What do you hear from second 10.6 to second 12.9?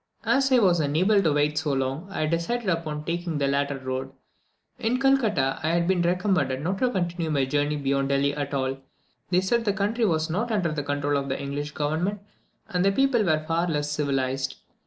the control of the English government, and